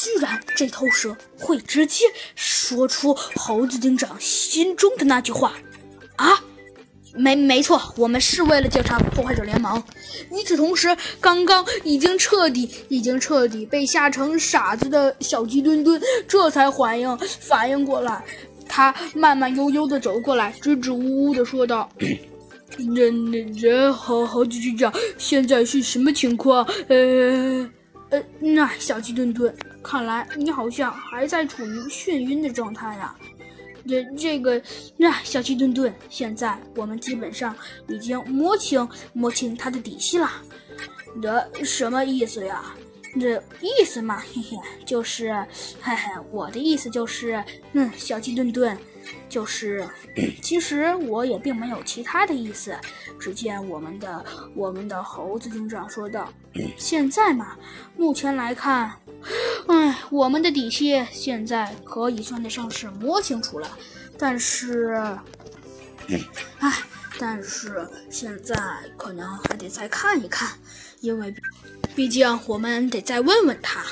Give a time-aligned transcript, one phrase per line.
[0.00, 5.52] 居然这头蛇会直接说出猴子警长心中的那句话
[6.16, 6.42] 啊！
[7.12, 9.82] 没没错，我们是为了调查破坏者联盟。
[10.30, 18.24] 与此同时，刚刚已经彻底、已经彻底被吓成傻子的小鸡墩墩，这才反应反应过来。
[18.66, 21.90] 他慢慢悠悠地走过来，支支吾吾地说道
[22.94, 26.64] ：“人人人猴猴子局长，现在是什么情况？
[26.88, 27.68] 呃、
[28.10, 33.14] 呃，那小鸡墩墩，看来你好像还在处于眩晕的状态呀。”
[33.88, 34.60] 这这个，
[34.98, 37.56] 那小鸡墩墩，现在我们基本上
[37.88, 40.30] 已经摸清摸清他的底细了。
[41.20, 42.62] 这什么意思呀？
[43.18, 45.32] 这意思嘛，嘿嘿，就是，
[45.80, 48.78] 嘿嘿，我的意思就是，嗯，小鸡墩墩，
[49.28, 49.88] 就是，
[50.40, 52.76] 其实我也并没有其他的意思。
[53.18, 54.24] 只见我们的
[54.54, 56.32] 我们的猴子警长说道
[56.78, 57.56] ：“现在嘛，
[57.96, 58.92] 目前来看。”
[59.72, 63.78] 哎，我们的底细现在可以算得上是摸清楚了，
[64.18, 64.94] 但是，
[66.58, 66.72] 哎，
[67.18, 68.56] 但是现在
[68.96, 70.58] 可能还得再看一看，
[71.00, 71.34] 因为
[71.94, 73.84] 毕竟我们得再问问他。